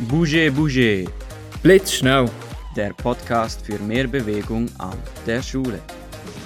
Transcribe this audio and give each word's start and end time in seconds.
Bouge 0.00 0.52
Bouge, 0.52 1.06
Blitzschnell. 1.62 2.26
der 2.76 2.90
Podcast 2.90 3.64
für 3.64 3.78
mehr 3.78 4.06
Bewegung 4.06 4.68
an 4.76 4.98
der 5.26 5.40
Schule. 5.40 5.78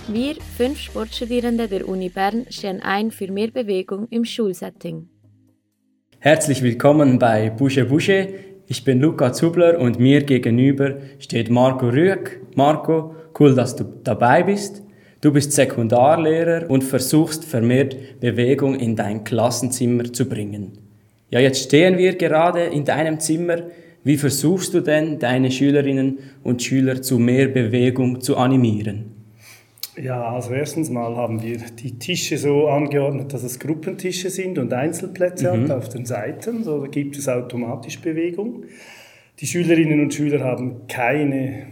Wir, 0.06 0.36
fünf 0.56 0.78
Sportstudierende 0.78 1.66
der 1.66 1.88
Uni 1.88 2.10
Bern, 2.10 2.46
stehen 2.48 2.80
ein 2.80 3.10
für 3.10 3.30
mehr 3.32 3.50
Bewegung 3.50 4.06
im 4.10 4.24
Schulsetting. 4.24 5.08
Herzlich 6.20 6.62
willkommen 6.62 7.18
bei 7.18 7.50
Busche 7.50 7.86
Busche. 7.86 8.28
Ich 8.68 8.84
bin 8.84 9.00
Luca 9.00 9.32
Zubler 9.32 9.80
und 9.80 9.98
mir 9.98 10.22
gegenüber 10.22 10.98
steht 11.18 11.50
Marco 11.50 11.88
Rüegg. 11.88 12.40
Marco, 12.54 13.16
cool, 13.40 13.56
dass 13.56 13.74
du 13.74 13.82
dabei 14.04 14.44
bist. 14.44 14.84
Du 15.20 15.32
bist 15.32 15.50
Sekundarlehrer 15.50 16.70
und 16.70 16.84
versuchst 16.84 17.44
vermehrt 17.44 18.20
Bewegung 18.20 18.76
in 18.76 18.94
dein 18.94 19.24
Klassenzimmer 19.24 20.12
zu 20.12 20.28
bringen. 20.28 20.89
Ja, 21.30 21.40
jetzt 21.40 21.62
stehen 21.62 21.96
wir 21.98 22.16
gerade 22.16 22.62
in 22.64 22.84
deinem 22.84 23.20
Zimmer. 23.20 23.62
Wie 24.02 24.16
versuchst 24.16 24.74
du 24.74 24.80
denn, 24.80 25.18
deine 25.18 25.50
Schülerinnen 25.50 26.18
und 26.42 26.62
Schüler 26.62 27.02
zu 27.02 27.18
mehr 27.18 27.48
Bewegung 27.48 28.20
zu 28.20 28.36
animieren? 28.36 29.04
Ja, 30.02 30.32
also 30.34 30.52
erstens 30.54 30.88
mal 30.88 31.14
haben 31.16 31.42
wir 31.42 31.58
die 31.82 31.98
Tische 31.98 32.38
so 32.38 32.68
angeordnet, 32.68 33.32
dass 33.34 33.42
es 33.42 33.58
Gruppentische 33.58 34.30
sind 34.30 34.58
und 34.58 34.72
Einzelplätze 34.72 35.52
Mhm. 35.52 35.64
hat 35.64 35.70
auf 35.72 35.88
den 35.90 36.06
Seiten. 36.06 36.64
So 36.64 36.86
gibt 36.90 37.18
es 37.18 37.28
automatisch 37.28 38.00
Bewegung. 38.00 38.64
Die 39.40 39.46
Schülerinnen 39.46 40.00
und 40.00 40.14
Schüler 40.14 40.40
haben 40.40 40.86
keine 40.88 41.66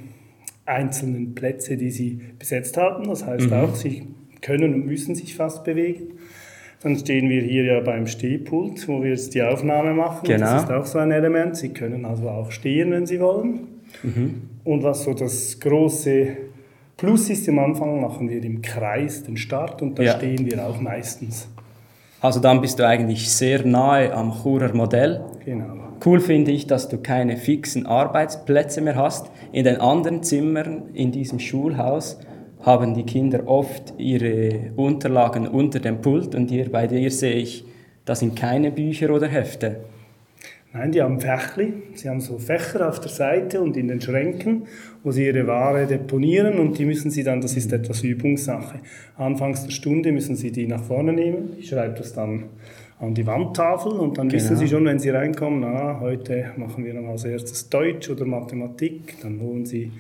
einzelnen 0.67 1.35
Plätze, 1.35 1.77
die 1.77 1.91
sie 1.91 2.21
besetzt 2.39 2.77
haben. 2.77 3.09
Das 3.09 3.25
heißt 3.25 3.47
Mhm. 3.47 3.53
auch, 3.55 3.75
sie 3.75 4.03
können 4.43 4.75
und 4.75 4.85
müssen 4.87 5.15
sich 5.15 5.35
fast 5.35 5.65
bewegen. 5.65 6.19
Dann 6.83 6.97
stehen 6.97 7.29
wir 7.29 7.43
hier 7.43 7.65
ja 7.65 7.81
beim 7.81 8.07
Stehpult, 8.07 8.87
wo 8.87 9.03
wir 9.03 9.11
jetzt 9.11 9.35
die 9.35 9.43
Aufnahme 9.43 9.95
machen. 9.95 10.21
Genau. 10.27 10.47
Das 10.47 10.63
ist 10.65 10.71
auch 10.71 10.87
so 10.87 10.99
ein 10.99 11.11
Element. 11.11 11.57
Sie 11.57 11.71
können 11.71 12.05
also 12.05 12.29
auch 12.29 12.53
stehen, 12.53 12.93
wenn 12.93 13.05
sie 13.07 13.19
wollen. 13.21 13.61
Und 14.65 14.83
was 14.85 15.03
so 15.03 15.13
das 15.15 15.59
große 15.59 16.29
Plus 16.97 17.31
ist, 17.31 17.49
am 17.49 17.59
Anfang 17.59 18.01
machen 18.01 18.29
wir 18.29 18.43
im 18.45 18.61
Kreis 18.63 19.25
den 19.25 19.37
Start 19.37 19.83
und 19.83 19.99
da 19.99 20.03
Ja. 20.03 20.17
stehen 20.17 20.47
wir 20.47 20.65
auch 20.67 20.81
meistens. 20.81 21.49
Also 22.21 22.41
dann 22.41 22.61
bist 22.61 22.79
du 22.79 22.87
eigentlich 22.87 23.31
sehr 23.31 23.65
nahe 23.65 24.13
am 24.13 24.33
Churer 24.43 24.75
Modell. 24.75 25.21
Genau. 25.45 25.67
Cool 26.05 26.21
finde 26.21 26.51
ich, 26.53 26.67
dass 26.67 26.89
du 26.89 26.99
keine 26.99 27.37
fixen 27.37 27.87
Arbeitsplätze 27.87 28.81
mehr 28.81 28.97
hast. 28.97 29.31
In 29.53 29.65
den 29.65 29.77
anderen 29.81 30.23
Zimmern 30.23 30.83
in 30.95 31.11
diesem 31.13 31.39
Schulhaus 31.41 32.19
haben 32.61 32.95
die 32.95 33.05
Kinder 33.05 33.47
oft 33.47 33.95
ihre 33.99 34.73
Unterlagen 34.77 35.47
unter 35.49 35.79
dem 35.81 36.01
Pult 36.01 36.35
und 36.35 36.51
hier 36.51 36.71
bei 36.71 36.87
dir 36.87 37.11
sehe 37.11 37.35
ich, 37.37 37.65
da 38.05 38.15
sind 38.15 38.37
keine 38.37 38.71
Bücher 38.71 39.11
oder 39.11 39.29
Hefte. 39.29 39.77
Nein, 40.73 40.93
die 40.93 41.01
haben 41.01 41.19
Fächli. 41.19 41.73
Sie 41.95 42.11
haben 42.11 42.21
so 42.21 42.39
Fächer 42.39 42.87
auf 42.89 43.01
der 43.01 43.11
Seite 43.11 43.61
und 43.63 43.77
in 43.77 43.89
den 43.89 44.01
Schränken, 44.03 44.65
wo 45.03 45.11
sie 45.13 45.25
ihre 45.27 45.47
Ware 45.47 45.87
deponieren 45.87 46.59
und 46.59 46.79
die 46.79 46.85
müssen 46.85 47.11
sie 47.11 47.23
dann, 47.25 47.41
das 47.41 47.57
ist 47.57 47.73
etwas 47.73 48.03
Übungssache. 48.03 48.81
Anfangs 49.17 49.65
der 49.65 49.71
Stunde 49.71 50.13
müssen 50.13 50.37
sie 50.37 50.53
die 50.53 50.67
nach 50.67 50.83
vorne 50.83 51.15
nehmen. 51.15 51.55
Ich 51.59 51.69
schreibe 51.71 51.95
das 51.97 52.13
dann 52.13 52.45
an 53.01 53.15
die 53.15 53.27
Wandtafel 53.27 53.93
und 53.93 54.19
dann 54.19 54.31
wissen 54.31 54.49
Genau. 54.49 54.61
sie 54.61 54.69
schon, 54.69 54.85
wenn 54.85 54.99
sie 54.99 55.11
reinkommen, 55.11 55.61
na, 55.61 56.01
heute 56.01 56.47
machen 56.57 56.85
wir 56.85 56.93
dann 56.93 57.07
als 57.07 57.25
erstes 57.25 57.71
Deutsch 57.71 58.11
oder 58.11 58.27
Mathematik. 58.27 59.17
Dann 59.23 59.41
holen 59.41 59.65
sie 59.65 59.91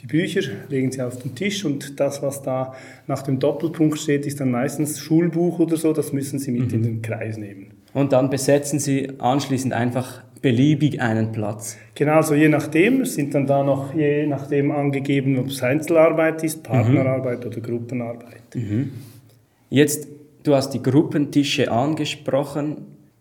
die 0.00 0.06
Bücher, 0.06 0.42
legen 0.68 0.92
sie 0.92 1.02
auf 1.02 1.18
den 1.18 1.34
Tisch 1.34 1.64
und 1.64 1.98
das, 1.98 2.22
was 2.22 2.42
da 2.42 2.74
nach 3.06 3.22
dem 3.22 3.38
Doppelpunkt 3.38 3.98
steht, 3.98 4.26
ist 4.26 4.40
dann 4.40 4.50
meistens 4.50 5.00
Schulbuch 5.00 5.58
oder 5.58 5.76
so, 5.76 5.92
das 5.92 6.12
müssen 6.12 6.38
sie 6.38 6.52
mit 6.52 6.72
in 6.72 6.82
den 6.82 7.02
Kreis 7.02 7.36
nehmen. 7.36 7.72
Und 7.94 8.12
dann 8.12 8.30
besetzen 8.30 8.78
sie 8.78 9.08
anschließend 9.18 9.72
einfach 9.72 10.22
beliebig 10.40 11.00
einen 11.00 11.32
Platz. 11.32 11.76
Genau, 11.94 12.22
so 12.22 12.34
je 12.34 12.48
nachdem, 12.48 13.04
sind 13.04 13.34
dann 13.34 13.46
da 13.46 13.64
noch 13.64 13.94
je 13.94 14.26
nachdem 14.26 14.70
angegeben, 14.70 15.38
ob 15.38 15.48
es 15.48 15.62
Einzelarbeit 15.62 16.44
ist, 16.44 16.62
Partnerarbeit 16.62 17.44
oder 17.44 17.60
Gruppenarbeit. 17.60 18.42
Jetzt, 19.68 20.08
du 20.44 20.54
hast 20.54 20.70
die 20.70 20.82
Gruppentische 20.82 21.72
angesprochen. 21.72 22.76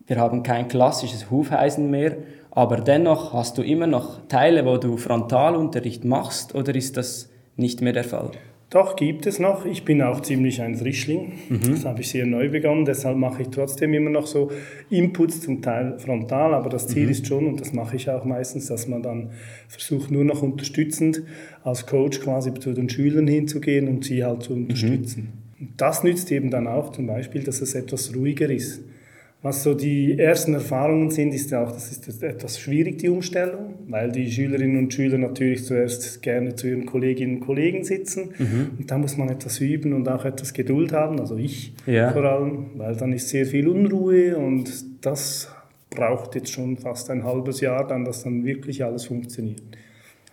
Wir 0.06 0.18
haben 0.18 0.44
kein 0.44 0.68
klassisches 0.68 1.32
Hufeisen 1.32 1.90
mehr, 1.90 2.18
aber 2.58 2.78
dennoch 2.78 3.34
hast 3.34 3.60
du 3.60 3.62
immer 3.62 3.86
noch 3.86 4.28
Teile, 4.30 4.66
wo 4.66 4.78
du 4.78 4.98
Frontalunterricht 4.98 6.04
machst 6.06 6.56
oder 6.56 6.74
ist 6.74 6.98
das 6.98 7.30
nicht 7.56 7.82
mehr 7.82 7.94
der 7.94 8.04
Fall? 8.04 8.32
Doch, 8.72 8.96
gibt 8.96 9.28
es 9.28 9.38
noch. 9.38 9.64
Ich 9.68 9.86
bin 9.86 10.02
auch 10.02 10.22
ziemlich 10.22 10.60
ein 10.64 10.76
Frischling. 10.76 11.34
Das 11.70 11.86
habe 11.86 12.02
ich 12.02 12.10
sehr 12.10 12.26
neu 12.26 12.50
begonnen. 12.50 12.84
Deshalb 12.84 13.16
mache 13.16 13.44
ich 13.44 13.50
trotzdem 13.50 13.94
immer 13.94 14.10
noch 14.10 14.26
so 14.26 14.50
Inputs, 14.90 15.42
zum 15.42 15.62
Teil 15.62 16.00
frontal. 16.00 16.56
Aber 16.56 16.70
das 16.70 16.88
Ziel 16.88 17.12
ist 17.12 17.28
schon, 17.28 17.46
und 17.46 17.62
das 17.62 17.74
mache 17.74 17.96
ich 17.96 18.10
auch 18.10 18.26
meistens, 18.26 18.66
dass 18.66 18.88
man 18.88 19.04
dann 19.04 19.30
versucht, 19.68 20.10
nur 20.10 20.26
noch 20.26 20.42
unterstützend 20.42 21.22
als 21.64 21.86
Coach 21.86 22.22
quasi 22.22 22.52
zu 22.56 22.74
den 22.74 22.90
Schülern 22.90 23.28
hinzugehen 23.28 23.88
und 23.88 24.04
sie 24.04 24.26
halt 24.26 24.42
zu 24.42 24.54
unterstützen. 24.54 25.32
Und 25.60 25.80
das 25.80 26.04
nützt 26.04 26.32
eben 26.32 26.50
dann 26.50 26.66
auch 26.66 26.92
zum 26.92 27.06
Beispiel, 27.06 27.44
dass 27.44 27.62
es 27.62 27.76
etwas 27.76 28.16
ruhiger 28.16 28.50
ist. 28.50 28.82
Was 29.48 29.64
so 29.64 29.74
die 29.74 30.20
ersten 30.20 30.56
Erfahrungen 30.56 31.10
sind, 31.10 31.34
ist 31.34 31.52
ja 31.52 31.64
auch, 31.64 31.72
das 31.72 31.90
ist 31.90 32.22
etwas 32.22 32.60
schwierig, 32.60 32.98
die 32.98 33.08
Umstellung, 33.08 33.76
weil 33.88 34.12
die 34.12 34.30
Schülerinnen 34.30 34.78
und 34.78 34.94
Schüler 34.94 35.18
natürlich 35.18 35.64
zuerst 35.64 36.22
gerne 36.22 36.56
zu 36.56 36.68
ihren 36.68 36.86
Kolleginnen 36.86 37.36
und 37.36 37.46
Kollegen 37.46 37.86
sitzen. 37.86 38.32
Und 38.78 38.92
da 38.92 38.98
muss 38.98 39.16
man 39.16 39.30
etwas 39.30 39.62
üben 39.62 39.94
und 39.94 40.10
auch 40.10 40.26
etwas 40.26 40.52
Geduld 40.52 40.92
haben, 40.92 41.22
also 41.22 41.38
ich 41.38 41.72
Ja. 41.86 42.12
vor 42.12 42.26
allem, 42.26 42.72
weil 42.76 42.98
dann 42.98 43.14
ist 43.14 43.30
sehr 43.30 43.46
viel 43.46 43.70
Unruhe 43.70 44.36
und 44.36 44.70
das 45.00 45.50
braucht 45.92 46.36
jetzt 46.36 46.52
schon 46.52 46.76
fast 46.76 47.10
ein 47.10 47.24
halbes 47.24 47.62
Jahr, 47.62 47.88
dann, 47.88 48.04
dass 48.04 48.24
dann 48.24 48.44
wirklich 48.44 48.84
alles 48.84 49.06
funktioniert. 49.06 49.62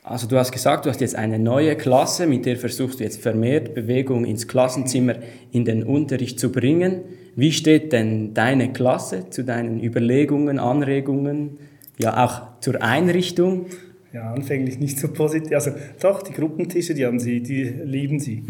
Also 0.02 0.26
du 0.26 0.36
hast 0.36 0.50
gesagt, 0.50 0.86
du 0.86 0.90
hast 0.90 1.00
jetzt 1.00 1.14
eine 1.14 1.38
neue 1.38 1.76
Klasse, 1.76 2.26
mit 2.26 2.46
der 2.46 2.56
versuchst 2.56 2.98
du 2.98 3.04
jetzt 3.04 3.22
vermehrt 3.22 3.74
Bewegung 3.76 4.24
ins 4.24 4.48
Klassenzimmer 4.48 5.14
in 5.52 5.64
den 5.64 5.84
Unterricht 5.84 6.40
zu 6.40 6.50
bringen. 6.50 7.02
Wie 7.36 7.52
steht 7.52 7.92
denn 7.92 8.34
deine 8.34 8.72
Klasse 8.72 9.30
zu 9.30 9.42
deinen 9.44 9.82
Überlegungen, 9.82 10.58
Anregungen, 10.58 11.58
ja 11.98 12.24
auch 12.24 12.60
zur 12.60 12.82
Einrichtung? 12.82 13.66
Ja, 14.12 14.32
anfänglich 14.32 14.78
nicht 14.78 15.00
so 15.00 15.08
positiv. 15.08 15.50
Also 15.52 15.72
doch, 16.00 16.22
die 16.22 16.32
Gruppentische, 16.32 16.94
die 16.94 17.04
haben 17.04 17.18
sie, 17.18 17.42
die 17.42 17.64
lieben 17.64 18.20
sie. 18.20 18.44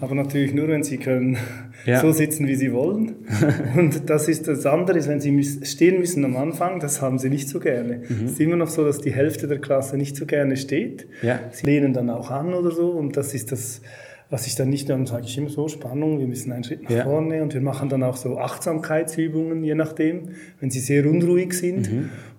Aber 0.00 0.14
natürlich 0.14 0.54
nur, 0.54 0.68
wenn 0.68 0.82
sie 0.82 0.96
können 0.96 1.36
Ja. 1.84 2.00
so 2.00 2.10
sitzen, 2.10 2.46
wie 2.48 2.54
sie 2.54 2.72
wollen. 2.72 3.16
Und 3.76 4.08
das 4.08 4.28
ist 4.28 4.48
das 4.48 4.64
andere, 4.64 4.96
ist, 4.98 5.08
wenn 5.08 5.20
sie 5.20 5.42
stehen 5.66 5.98
müssen 5.98 6.24
am 6.24 6.38
Anfang, 6.38 6.80
das 6.80 7.02
haben 7.02 7.18
sie 7.18 7.28
nicht 7.28 7.50
so 7.50 7.60
gerne. 7.60 8.00
Es 8.08 8.32
ist 8.32 8.40
immer 8.40 8.56
noch 8.56 8.68
so, 8.70 8.82
dass 8.82 9.02
die 9.02 9.12
Hälfte 9.12 9.46
der 9.46 9.58
Klasse 9.58 9.98
nicht 9.98 10.16
so 10.16 10.24
gerne 10.24 10.56
steht. 10.56 11.06
Ja. 11.20 11.38
Sie 11.50 11.66
lehnen 11.66 11.92
dann 11.92 12.08
auch 12.08 12.30
an 12.30 12.54
oder 12.54 12.70
so 12.70 12.88
und 12.90 13.18
das 13.18 13.34
ist 13.34 13.52
das, 13.52 13.82
was 14.30 14.46
ich 14.46 14.54
dann 14.54 14.70
nicht, 14.70 14.88
dann 14.88 15.06
sage 15.06 15.24
ich 15.26 15.36
immer 15.36 15.50
so, 15.50 15.66
Spannung, 15.66 16.20
wir 16.20 16.26
müssen 16.28 16.52
einen 16.52 16.62
Schritt 16.62 16.84
nach 16.84 16.90
Ja. 16.90 17.02
vorne 17.04 17.42
und 17.42 17.52
wir 17.52 17.60
machen 17.60 17.88
dann 17.88 18.04
auch 18.04 18.16
so 18.16 18.38
Achtsamkeitsübungen, 18.38 19.64
je 19.64 19.74
nachdem, 19.74 20.30
wenn 20.60 20.70
sie 20.70 20.78
sehr 20.80 21.04
unruhig 21.06 21.52
sind, 21.52 21.90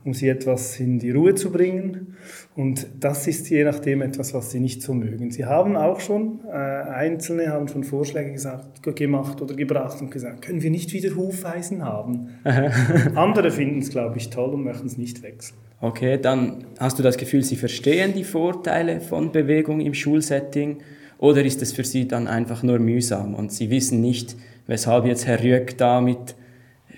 um 0.05 0.13
sie 0.13 0.29
etwas 0.29 0.79
in 0.79 0.99
die 0.99 1.11
Ruhe 1.11 1.35
zu 1.35 1.51
bringen. 1.51 2.15
Und 2.55 2.87
das 2.99 3.27
ist 3.27 3.49
je 3.49 3.63
nachdem 3.65 4.01
etwas, 4.01 4.33
was 4.33 4.51
sie 4.51 4.59
nicht 4.59 4.81
so 4.81 4.93
mögen. 4.93 5.31
Sie 5.31 5.45
haben 5.45 5.75
auch 5.75 5.99
schon, 5.99 6.39
äh, 6.49 6.53
Einzelne 6.55 7.47
haben 7.47 7.67
schon 7.67 7.83
Vorschläge 7.83 8.31
gesagt, 8.31 8.81
gemacht 8.95 9.41
oder 9.41 9.53
gebracht 9.55 10.01
und 10.01 10.11
gesagt, 10.11 10.41
können 10.43 10.61
wir 10.63 10.71
nicht 10.71 10.93
wieder 10.93 11.15
Hufeisen 11.15 11.83
haben? 11.83 12.29
Andere 13.15 13.51
finden 13.51 13.79
es, 13.79 13.89
glaube 13.89 14.17
ich, 14.17 14.29
toll 14.29 14.53
und 14.53 14.63
möchten 14.63 14.87
es 14.87 14.97
nicht 14.97 15.23
wechseln. 15.23 15.57
Okay, 15.81 16.19
dann 16.21 16.65
hast 16.79 16.99
du 16.99 17.03
das 17.03 17.17
Gefühl, 17.17 17.43
sie 17.43 17.55
verstehen 17.55 18.13
die 18.13 18.23
Vorteile 18.23 19.01
von 19.01 19.31
Bewegung 19.31 19.81
im 19.81 19.93
Schulsetting 19.93 20.77
oder 21.21 21.45
ist 21.45 21.61
es 21.61 21.71
für 21.71 21.85
sie 21.85 22.07
dann 22.09 22.27
einfach 22.27 22.63
nur 22.63 22.79
mühsam 22.79 23.33
und 23.35 23.53
sie 23.53 23.69
wissen 23.69 24.01
nicht, 24.01 24.35
weshalb 24.67 25.05
jetzt 25.05 25.25
Herr 25.27 25.41
Rüegg 25.41 25.77
da 25.77 26.01
mit 26.01 26.35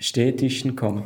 Stehtischen 0.00 0.74
kommt? 0.74 1.04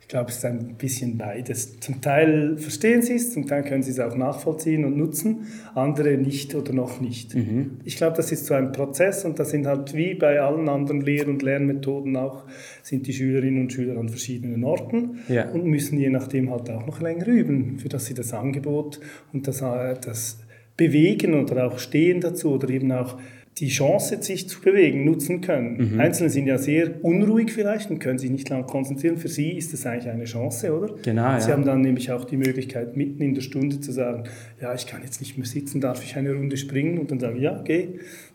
Ich 0.00 0.08
glaube, 0.08 0.30
es 0.30 0.36
ist 0.36 0.44
ein 0.44 0.76
bisschen 0.78 1.18
beides. 1.18 1.80
Zum 1.80 2.00
Teil 2.00 2.56
verstehen 2.58 3.02
sie 3.02 3.14
es, 3.14 3.32
zum 3.32 3.48
Teil 3.48 3.64
können 3.64 3.82
sie 3.82 3.90
es 3.90 3.98
auch 3.98 4.14
nachvollziehen 4.14 4.84
und 4.84 4.96
nutzen, 4.96 5.48
andere 5.74 6.16
nicht 6.16 6.54
oder 6.54 6.72
noch 6.72 7.00
nicht. 7.00 7.36
Ich 7.84 7.96
glaube, 7.96 8.16
das 8.16 8.30
ist 8.30 8.46
so 8.46 8.54
ein 8.54 8.70
Prozess 8.70 9.24
und 9.24 9.40
das 9.40 9.50
sind 9.50 9.66
halt 9.66 9.94
wie 9.94 10.14
bei 10.14 10.40
allen 10.40 10.68
anderen 10.68 11.00
Lehr- 11.00 11.26
und 11.26 11.42
Lernmethoden 11.42 12.16
auch, 12.16 12.44
sind 12.84 13.08
die 13.08 13.12
Schülerinnen 13.12 13.62
und 13.62 13.72
Schüler 13.72 13.98
an 13.98 14.08
verschiedenen 14.08 14.62
Orten 14.62 15.18
Ja. 15.28 15.50
und 15.50 15.64
müssen 15.66 15.98
je 15.98 16.08
nachdem 16.10 16.50
halt 16.52 16.70
auch 16.70 16.86
noch 16.86 17.00
länger 17.00 17.26
üben, 17.26 17.80
für 17.80 17.88
dass 17.88 18.06
sie 18.06 18.14
das 18.14 18.32
Angebot 18.32 19.00
und 19.32 19.48
das, 19.48 19.60
äh, 19.60 19.96
das 20.00 20.38
Bewegen 20.76 21.34
oder 21.34 21.66
auch 21.66 21.78
Stehen 21.78 22.20
dazu 22.20 22.52
oder 22.52 22.68
eben 22.68 22.92
auch 22.92 23.16
die 23.58 23.68
Chance, 23.68 24.18
sich 24.20 24.48
zu 24.50 24.60
bewegen, 24.60 25.06
nutzen 25.06 25.40
können. 25.40 25.98
Einzelne 25.98 26.28
sind 26.28 26.46
ja 26.46 26.58
sehr 26.58 27.02
unruhig 27.02 27.50
vielleicht 27.52 27.90
und 27.90 28.00
können 28.00 28.18
sich 28.18 28.30
nicht 28.30 28.50
lange 28.50 28.64
konzentrieren. 28.64 29.16
Für 29.16 29.28
sie 29.28 29.52
ist 29.52 29.72
das 29.72 29.86
eigentlich 29.86 30.12
eine 30.12 30.24
Chance, 30.24 30.76
oder? 30.76 30.94
Genau, 31.02 31.38
Sie 31.40 31.48
ja. 31.48 31.54
haben 31.54 31.64
dann 31.64 31.80
nämlich 31.80 32.12
auch 32.12 32.26
die 32.26 32.36
Möglichkeit, 32.36 32.98
mitten 32.98 33.22
in 33.22 33.34
der 33.34 33.40
Stunde 33.40 33.80
zu 33.80 33.92
sagen, 33.92 34.24
ja, 34.60 34.74
ich 34.74 34.86
kann 34.86 35.02
jetzt 35.02 35.20
nicht 35.20 35.38
mehr 35.38 35.46
sitzen, 35.46 35.80
darf 35.80 36.04
ich 36.04 36.16
eine 36.16 36.34
Runde 36.34 36.58
springen? 36.58 36.98
Und 36.98 37.10
dann 37.10 37.18
sagen, 37.18 37.40
ja, 37.40 37.62
geh, 37.64 37.88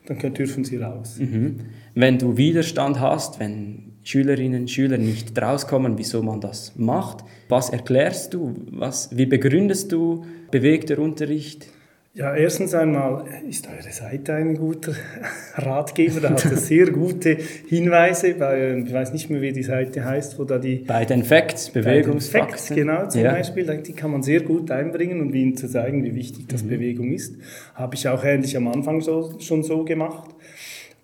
dann 0.08 0.18
können, 0.18 0.34
dürfen 0.34 0.64
sie 0.64 0.78
raus. 0.78 1.20
Mhm. 1.20 1.58
Wenn 1.94 2.18
du 2.18 2.38
Widerstand 2.38 3.00
hast, 3.00 3.40
wenn 3.40 3.92
Schülerinnen 4.04 4.62
und 4.62 4.72
Schülern 4.72 5.06
nicht 5.06 5.40
rauskommen, 5.40 6.00
wieso 6.00 6.24
man 6.24 6.42
das 6.42 6.74
macht. 6.76 7.24
Was 7.50 7.70
erklärst 7.70 8.34
du? 8.34 8.56
Was, 8.72 9.16
wie 9.16 9.28
begründest 9.28 9.92
du 9.92 10.26
bewegter 10.50 10.98
Unterricht? 10.98 11.68
Ja, 12.14 12.36
erstens 12.36 12.74
einmal 12.74 13.24
ist 13.48 13.70
eure 13.70 13.94
Seite 13.94 14.34
ein 14.34 14.56
guter 14.56 14.94
Ratgeber. 15.56 16.20
Da 16.20 16.32
hat 16.32 16.44
es 16.44 16.68
sehr 16.68 16.92
gute 16.92 17.38
Hinweise. 17.70 18.34
Bei, 18.34 18.76
ich 18.86 18.92
weiß 18.92 19.14
nicht 19.14 19.30
mehr, 19.30 19.42
wie 19.42 19.54
die 19.54 19.64
Seite 19.64 20.04
heißt, 20.04 20.38
wo 20.38 20.44
da 20.44 20.58
die. 20.58 20.80
Bei 20.80 21.06
den 21.06 21.24
Facts, 21.24 21.70
Bewegungsfakten. 21.70 22.50
Facts, 22.50 22.76
genau, 22.76 23.08
zum 23.08 23.22
ja. 23.22 23.32
Beispiel. 23.32 23.66
Die 23.78 23.94
kann 23.94 24.12
man 24.12 24.24
sehr 24.24 24.42
gut 24.42 24.72
einbringen 24.72 25.22
und 25.22 25.34
ihnen 25.34 25.56
zu 25.56 25.70
zeigen, 25.70 26.04
wie 26.04 26.14
wichtig 26.14 26.50
das 26.50 26.64
mhm. 26.64 26.70
Bewegung 26.70 27.14
ist. 27.14 27.38
Habe 27.76 27.96
ich 27.96 28.06
auch 28.10 28.26
ähnlich 28.26 28.58
am 28.58 28.68
Anfang 28.68 29.00
so, 29.00 29.40
schon 29.40 29.64
so 29.64 29.86
gemacht. 29.86 30.36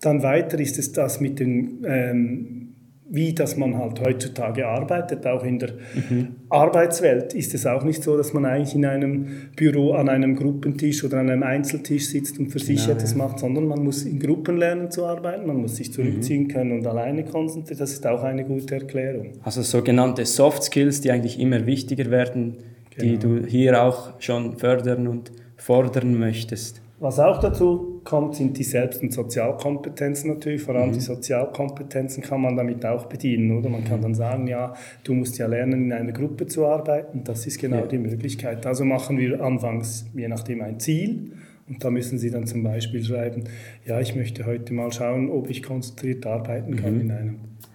Dann 0.02 0.22
weiter 0.22 0.60
ist 0.60 0.78
es 0.78 0.92
das 0.92 1.20
mit 1.20 1.40
den 1.40 1.86
ähm, 1.86 2.74
wie 3.10 3.34
dass 3.34 3.56
man 3.56 3.78
halt 3.78 4.00
heutzutage 4.00 4.66
arbeitet, 4.66 5.26
auch 5.26 5.42
in 5.42 5.58
der 5.58 5.70
mhm. 5.94 6.36
Arbeitswelt 6.50 7.32
ist 7.34 7.54
es 7.54 7.66
auch 7.66 7.82
nicht 7.82 8.02
so, 8.02 8.16
dass 8.16 8.34
man 8.34 8.44
eigentlich 8.44 8.74
in 8.74 8.84
einem 8.84 9.50
Büro 9.56 9.92
an 9.92 10.08
einem 10.08 10.36
Gruppentisch 10.36 11.04
oder 11.04 11.18
an 11.18 11.30
einem 11.30 11.42
Einzeltisch 11.42 12.08
sitzt 12.08 12.38
und 12.38 12.50
für 12.50 12.58
sich 12.58 12.82
genau, 12.82 12.96
etwas 12.96 13.12
ja. 13.12 13.18
macht, 13.18 13.38
sondern 13.38 13.66
man 13.66 13.82
muss 13.82 14.02
in 14.04 14.18
Gruppen 14.18 14.58
lernen 14.58 14.90
zu 14.90 15.06
arbeiten, 15.06 15.46
man 15.46 15.56
muss 15.56 15.76
sich 15.76 15.92
zurückziehen 15.92 16.44
mhm. 16.44 16.48
können 16.48 16.72
und 16.72 16.86
alleine 16.86 17.24
konzentrieren. 17.24 17.78
Das 17.78 17.92
ist 17.92 18.06
auch 18.06 18.22
eine 18.22 18.44
gute 18.44 18.74
Erklärung. 18.74 19.32
Also 19.42 19.62
sogenannte 19.62 20.26
Soft 20.26 20.62
Skills, 20.64 21.00
die 21.00 21.10
eigentlich 21.10 21.40
immer 21.40 21.64
wichtiger 21.66 22.10
werden, 22.10 22.58
genau. 22.94 23.10
die 23.10 23.18
du 23.18 23.46
hier 23.46 23.82
auch 23.82 24.20
schon 24.20 24.58
fördern 24.58 25.08
und 25.08 25.32
fordern 25.56 26.18
möchtest. 26.18 26.82
Was 27.00 27.20
auch 27.20 27.38
dazu 27.38 27.97
kommt, 28.08 28.36
sind 28.36 28.56
die 28.56 28.64
Selbst- 28.64 29.02
und 29.02 29.12
Sozialkompetenzen 29.12 30.30
natürlich. 30.30 30.62
Vor 30.62 30.74
allem 30.74 30.90
mhm. 30.90 30.94
die 30.94 31.00
Sozialkompetenzen 31.00 32.22
kann 32.22 32.40
man 32.40 32.56
damit 32.56 32.84
auch 32.86 33.04
bedienen, 33.04 33.56
oder? 33.58 33.68
Man 33.68 33.84
kann 33.84 34.00
dann 34.00 34.14
sagen, 34.14 34.46
ja, 34.46 34.72
du 35.04 35.12
musst 35.12 35.36
ja 35.36 35.46
lernen, 35.46 35.84
in 35.84 35.92
einer 35.92 36.12
Gruppe 36.12 36.46
zu 36.46 36.66
arbeiten. 36.66 37.22
Das 37.24 37.46
ist 37.46 37.60
genau 37.60 37.80
ja. 37.80 37.86
die 37.86 37.98
Möglichkeit. 37.98 38.64
Also 38.64 38.86
machen 38.86 39.18
wir 39.18 39.42
anfangs, 39.42 40.06
je 40.14 40.26
nachdem, 40.26 40.62
ein 40.62 40.80
Ziel. 40.80 41.32
Und 41.68 41.84
da 41.84 41.90
müssen 41.90 42.18
Sie 42.18 42.30
dann 42.30 42.46
zum 42.46 42.62
Beispiel 42.62 43.04
schreiben, 43.04 43.44
ja, 43.84 44.00
ich 44.00 44.16
möchte 44.16 44.46
heute 44.46 44.72
mal 44.72 44.90
schauen, 44.90 45.30
ob 45.30 45.50
ich 45.50 45.62
konzentriert 45.62 46.24
arbeiten 46.24 46.76
kann 46.76 46.94
mhm. 46.94 47.00
in 47.02 47.10
einem. 47.10 47.34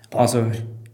Partner. 0.10 0.20
Also 0.20 0.46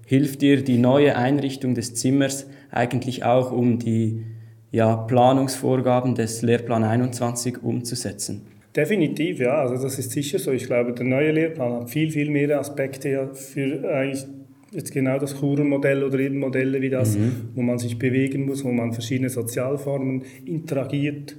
hilft 0.05 0.41
dir 0.41 0.61
die 0.61 0.77
neue 0.77 1.15
Einrichtung 1.15 1.75
des 1.75 1.95
Zimmers 1.95 2.45
eigentlich 2.71 3.23
auch, 3.23 3.53
um 3.53 3.79
die 3.79 4.25
ja, 4.71 4.97
Planungsvorgaben 4.97 6.15
des 6.15 6.41
Lehrplan 6.41 6.83
21 6.83 7.63
umzusetzen. 7.63 8.41
Definitiv, 8.75 9.39
ja, 9.39 9.61
also 9.61 9.81
das 9.81 9.97
ist 9.97 10.11
sicher 10.11 10.37
so. 10.37 10.51
Ich 10.51 10.65
glaube, 10.65 10.93
der 10.93 11.05
neue 11.05 11.31
Lehrplan 11.31 11.73
hat 11.73 11.89
viel, 11.89 12.11
viel 12.11 12.29
mehr 12.29 12.59
Aspekte 12.59 13.33
für 13.33 13.89
eigentlich 13.89 14.25
jetzt 14.71 14.91
genau 14.91 15.17
das 15.17 15.35
Kurenmodell 15.35 16.03
oder 16.03 16.19
eben 16.19 16.37
Modelle 16.37 16.81
wie 16.81 16.89
das, 16.89 17.17
mhm. 17.17 17.49
wo 17.55 17.61
man 17.61 17.79
sich 17.79 17.97
bewegen 17.97 18.45
muss, 18.45 18.63
wo 18.63 18.71
man 18.71 18.93
verschiedene 18.93 19.29
Sozialformen 19.29 20.23
interagiert 20.45 21.35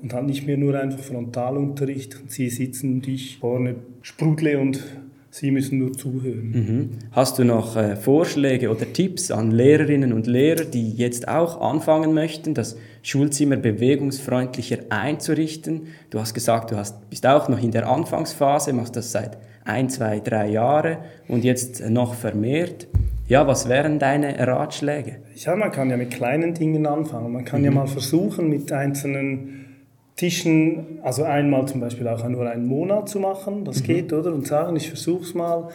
und 0.00 0.14
hat 0.14 0.26
nicht 0.26 0.46
mehr 0.46 0.56
nur 0.56 0.78
einfach 0.78 1.00
Frontalunterricht 1.00 2.18
sie 2.28 2.48
sitzen 2.48 2.94
und 2.94 3.08
ich 3.08 3.38
vorne 3.38 3.76
sprudle 4.00 4.58
und 4.58 4.82
Sie 5.34 5.50
müssen 5.50 5.78
nur 5.78 5.94
zuhören. 5.94 6.50
Mhm. 6.50 6.90
Hast 7.12 7.38
du 7.38 7.44
noch 7.44 7.74
äh, 7.74 7.96
Vorschläge 7.96 8.70
oder 8.70 8.92
Tipps 8.92 9.30
an 9.30 9.50
Lehrerinnen 9.50 10.12
und 10.12 10.26
Lehrer, 10.26 10.66
die 10.66 10.92
jetzt 10.92 11.26
auch 11.26 11.58
anfangen 11.58 12.12
möchten, 12.12 12.52
das 12.52 12.76
Schulzimmer 13.00 13.56
bewegungsfreundlicher 13.56 14.80
einzurichten? 14.90 15.86
Du 16.10 16.20
hast 16.20 16.34
gesagt, 16.34 16.70
du 16.70 16.76
hast, 16.76 17.08
bist 17.08 17.26
auch 17.26 17.48
noch 17.48 17.62
in 17.62 17.70
der 17.70 17.88
Anfangsphase, 17.88 18.74
machst 18.74 18.94
das 18.94 19.10
seit 19.10 19.38
ein, 19.64 19.88
zwei, 19.88 20.20
drei 20.20 20.50
Jahren 20.50 20.98
und 21.28 21.44
jetzt 21.44 21.88
noch 21.88 22.12
vermehrt. 22.12 22.88
Ja, 23.26 23.46
was 23.46 23.70
wären 23.70 23.98
deine 23.98 24.38
Ratschläge? 24.38 25.16
Ja, 25.34 25.56
man 25.56 25.72
kann 25.72 25.88
ja 25.88 25.96
mit 25.96 26.10
kleinen 26.10 26.52
Dingen 26.52 26.86
anfangen. 26.86 27.32
Man 27.32 27.46
kann 27.46 27.60
mhm. 27.60 27.64
ja 27.64 27.70
mal 27.70 27.86
versuchen, 27.86 28.50
mit 28.50 28.70
einzelnen 28.70 29.71
Tischen, 30.16 30.98
also 31.02 31.24
einmal 31.24 31.66
zum 31.66 31.80
Beispiel 31.80 32.06
auch 32.06 32.26
nur 32.28 32.48
einen 32.48 32.66
Monat 32.66 33.08
zu 33.08 33.18
machen, 33.18 33.64
das 33.64 33.80
mhm. 33.82 33.86
geht, 33.86 34.12
oder? 34.12 34.32
Und 34.32 34.46
sagen, 34.46 34.76
ich 34.76 34.88
versuche 34.88 35.22
es 35.22 35.34
mal. 35.34 35.70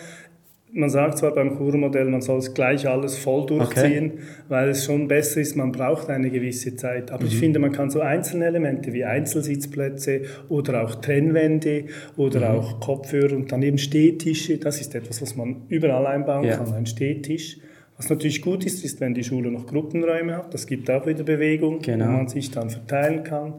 Man 0.73 0.89
sagt 0.89 1.17
zwar 1.17 1.33
beim 1.33 1.55
Kurmodell, 1.55 2.05
man 2.05 2.21
soll 2.21 2.39
es 2.39 2.53
gleich 2.53 2.87
alles 2.87 3.17
voll 3.17 3.45
durchziehen, 3.45 4.11
okay. 4.13 4.21
weil 4.49 4.69
es 4.69 4.85
schon 4.85 5.07
besser 5.07 5.39
ist, 5.39 5.55
man 5.55 5.71
braucht 5.71 6.09
eine 6.09 6.29
gewisse 6.29 6.75
Zeit. 6.75 7.09
Aber 7.09 7.23
mhm. 7.23 7.29
ich 7.29 7.37
finde, 7.37 7.57
man 7.57 7.71
kann 7.71 7.89
so 7.89 8.01
einzelne 8.01 8.45
Elemente 8.45 8.93
wie 8.93 9.05
Einzelsitzplätze 9.05 10.21
oder 10.49 10.83
auch 10.83 10.95
Trennwände 10.95 11.85
oder 12.15 12.51
mhm. 12.51 12.57
auch 12.57 12.79
Kopfhörer 12.79 13.35
und 13.35 13.51
dann 13.51 13.63
eben 13.63 13.77
Stehtische, 13.77 14.57
das 14.57 14.81
ist 14.81 14.93
etwas, 14.93 15.21
was 15.21 15.35
man 15.35 15.63
überall 15.69 16.05
einbauen 16.05 16.43
ja. 16.43 16.57
kann, 16.57 16.73
ein 16.73 16.85
Stehtisch. 16.85 17.57
Was 17.95 18.09
natürlich 18.09 18.43
gut 18.43 18.63
ist, 18.65 18.85
ist, 18.85 19.01
wenn 19.01 19.15
die 19.15 19.23
Schule 19.23 19.49
noch 19.49 19.65
Gruppenräume 19.65 20.37
hat. 20.37 20.53
Das 20.53 20.67
gibt 20.67 20.89
auch 20.91 21.07
wieder 21.07 21.23
Bewegung, 21.23 21.79
genau. 21.79 22.05
wo 22.05 22.11
man 22.11 22.27
sich 22.27 22.51
dann 22.51 22.69
verteilen 22.69 23.23
kann. 23.23 23.55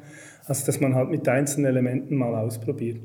Also 0.49 0.67
dass 0.67 0.81
man 0.81 0.95
halt 0.95 1.11
mit 1.11 1.29
einzelnen 1.29 1.67
Elementen 1.67 2.17
mal 2.17 2.35
ausprobiert. 2.35 3.00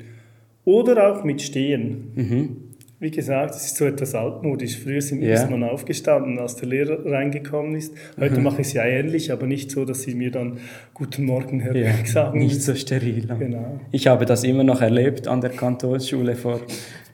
Oder 0.65 1.11
auch 1.11 1.23
mit 1.23 1.41
Stehen. 1.41 2.11
Mhm. 2.15 2.57
Wie 2.99 3.11
gesagt, 3.11 3.53
es 3.53 3.65
ist 3.65 3.75
so 3.75 3.83
etwas 3.83 4.15
altmodisch. 4.15 4.79
Früher 4.79 5.01
sind, 5.01 5.21
yeah. 5.21 5.33
ist 5.33 5.49
man 5.49 5.61
aufgestanden, 5.61 6.39
als 6.39 6.55
der 6.55 6.69
Lehrer 6.69 7.05
reingekommen 7.05 7.75
ist. 7.75 7.93
Heute 8.17 8.37
mhm. 8.37 8.43
mache 8.43 8.61
ich 8.61 8.67
es 8.67 8.73
ja 8.73 8.85
ähnlich, 8.85 9.29
aber 9.33 9.45
nicht 9.45 9.71
so, 9.71 9.83
dass 9.83 10.03
sie 10.03 10.15
mir 10.15 10.31
dann 10.31 10.59
Guten 10.93 11.25
Morgen, 11.25 11.59
Herr 11.59 11.75
ja, 11.75 11.91
sagen. 12.05 12.39
Nicht 12.39 12.61
so 12.61 12.75
steril. 12.75 13.27
Genau. 13.37 13.81
Ich 13.91 14.07
habe 14.07 14.25
das 14.25 14.45
immer 14.45 14.63
noch 14.63 14.81
erlebt 14.81 15.27
an 15.27 15.41
der 15.41 15.49
Kantonsschule 15.49 16.35
vor 16.35 16.61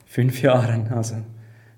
fünf 0.06 0.44
Jahren. 0.44 0.90
Also 0.90 1.16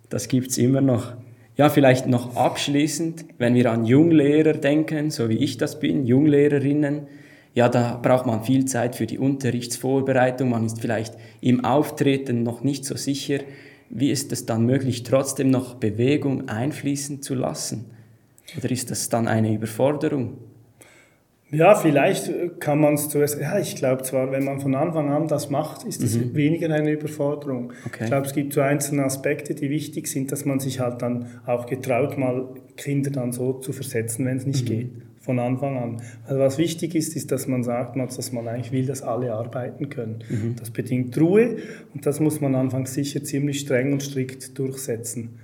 das 0.09 0.27
gibt 0.27 0.51
es 0.51 0.57
immer 0.57 0.81
noch. 0.81 1.13
Ja, 1.56 1.69
vielleicht 1.69 2.06
noch 2.06 2.36
abschließend, 2.36 3.24
wenn 3.38 3.56
wir 3.56 3.71
an 3.71 3.86
Junglehrer 3.86 4.54
denken, 4.54 5.09
so 5.09 5.30
wie 5.30 5.38
ich 5.38 5.57
das 5.57 5.80
bin, 5.80 6.06
Junglehrerinnen, 6.06 7.07
ja, 7.53 7.68
da 7.68 8.00
braucht 8.01 8.25
man 8.25 8.44
viel 8.44 8.65
Zeit 8.65 8.95
für 8.95 9.06
die 9.06 9.19
Unterrichtsvorbereitung, 9.19 10.50
man 10.50 10.65
ist 10.65 10.80
vielleicht 10.80 11.15
im 11.42 11.65
Auftreten 11.65 12.44
noch 12.44 12.63
nicht 12.63 12.86
so 12.86 12.95
sicher. 12.95 13.39
Wie 13.89 14.09
ist 14.09 14.31
es 14.31 14.45
dann 14.45 14.65
möglich, 14.65 15.03
trotzdem 15.03 15.50
noch 15.50 15.75
Bewegung 15.75 16.48
einfließen 16.48 17.21
zu 17.21 17.36
lassen? 17.36 17.92
Oder 18.57 18.71
ist 18.71 18.89
das 18.89 19.09
dann 19.09 19.27
eine 19.27 19.53
Überforderung? 19.53 20.38
Ja, 21.51 21.75
vielleicht 21.75 22.31
kann 22.62 22.80
man 22.80 22.94
es 22.94 23.09
zuerst, 23.09 23.38
ja, 23.42 23.59
ich 23.59 23.75
glaube 23.75 24.04
zwar, 24.04 24.31
wenn 24.31 24.45
man 24.45 24.62
von 24.62 24.74
Anfang 24.74 25.09
an 25.09 25.27
das 25.27 25.50
macht, 25.50 25.83
ist 25.83 26.01
es 26.01 26.15
mhm. 26.15 26.33
weniger 26.33 26.74
eine 26.74 26.92
Überforderung. 26.92 27.74
Okay. 27.86 28.04
Ich 28.04 28.06
glaube, 28.06 28.25
es 28.25 28.33
gibt 28.33 28.54
so 28.54 28.62
einzelne 28.62 29.04
Aspekte, 29.04 29.54
die 29.54 29.69
wichtig 29.69 30.07
sind, 30.07 30.31
dass 30.31 30.45
man 30.45 30.62
sich 30.62 30.80
halt 30.80 31.01
dann 31.01 31.25
auch 31.45 31.65
getraut, 31.65 32.18
mal 32.18 32.47
Kinder 32.77 33.12
dann 33.12 33.33
so 33.33 33.51
zu 33.51 33.73
versetzen, 33.73 34.25
wenn 34.25 34.37
es 34.37 34.45
nicht 34.45 34.64
mhm. 34.64 34.73
geht 34.73 34.92
von 35.21 35.40
Anfang 35.40 35.78
an. 35.78 36.01
Also 36.25 36.40
was 36.40 36.57
wichtig 36.57 36.95
ist, 36.95 37.16
ist, 37.16 37.31
dass 37.31 37.47
man 37.47 37.63
sagt, 37.63 37.95
dass 37.95 38.31
man 38.31 38.47
eigentlich 38.47 38.71
will, 38.71 38.85
dass 38.85 39.04
alle 39.04 39.33
arbeiten 39.33 39.90
können. 39.90 40.23
Mhm. 40.28 40.56
Das 40.57 40.71
bedingt 40.71 41.18
Ruhe 41.19 41.57
und 41.94 42.06
das 42.06 42.19
muss 42.19 42.42
man 42.42 42.56
anfangs 42.56 42.94
sicher 42.94 43.23
ziemlich 43.23 43.59
streng 43.61 43.94
und 43.94 44.01
strikt 44.01 44.57
durchsetzen. 44.57 45.40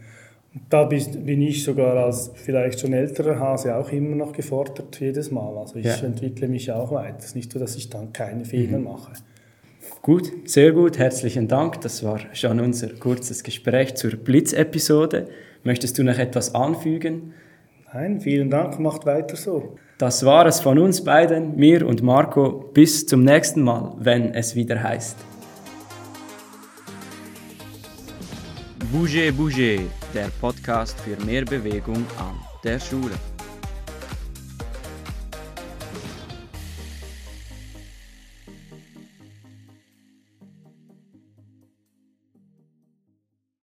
Und 0.54 0.62
da 0.70 0.86
bin 0.86 1.42
ich 1.42 1.64
sogar 1.64 1.96
als 2.04 2.32
vielleicht 2.34 2.80
schon 2.80 2.94
älterer 2.94 3.40
Hase 3.40 3.76
auch 3.76 3.92
immer 3.92 4.16
noch 4.16 4.34
gefordert, 4.34 5.00
jedes 5.00 5.30
Mal. 5.30 5.56
Also 5.56 5.76
ich 5.76 5.86
ja. 5.86 5.98
entwickle 5.98 6.48
mich 6.48 6.72
auch 6.72 6.92
weiter. 6.92 7.18
Es 7.20 7.26
ist 7.26 7.36
nicht 7.36 7.52
so, 7.54 7.60
dass 7.60 7.76
ich 7.76 7.90
dann 7.90 8.12
keine 8.12 8.46
Fehler 8.46 8.80
mhm. 8.80 8.86
mache. 8.86 9.12
Gut, 10.02 10.32
sehr 10.46 10.72
gut, 10.72 10.98
herzlichen 10.98 11.48
Dank. 11.48 11.82
Das 11.82 12.04
war 12.04 12.20
schon 12.34 12.60
unser 12.60 12.88
kurzes 12.88 13.44
Gespräch 13.44 13.96
zur 13.96 14.12
Blitzepisode. 14.12 15.28
Möchtest 15.64 16.00
du 16.00 16.04
noch 16.04 16.18
etwas 16.18 16.56
anfügen? 16.56 17.34
Nein, 17.94 18.20
vielen 18.20 18.50
Dank, 18.50 18.80
macht 18.80 19.06
weiter 19.06 19.38
so. 19.38 19.78
Das 19.98 20.26
war 20.26 20.46
es 20.46 20.60
von 20.60 20.78
uns 20.78 21.04
beiden, 21.04 21.56
mir 21.56 21.88
und 21.88 22.04
Marco. 22.04 22.70
Bis 22.74 23.08
zum 23.08 23.24
nächsten 23.24 23.62
Mal, 23.62 23.96
wenn 23.98 24.34
es 24.34 24.56
wieder 24.56 24.84
heißt. 24.84 25.16
Bouge 28.92 29.32
Bouge, 29.32 29.80
der 30.14 30.28
Podcast 30.42 31.00
für 31.00 31.16
mehr 31.26 31.46
Bewegung 31.46 32.06
an 32.20 32.36
der 32.64 32.80
Schule. 32.80 33.16